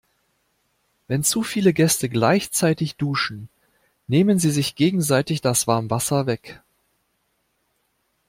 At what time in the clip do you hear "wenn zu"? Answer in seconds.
1.07-1.43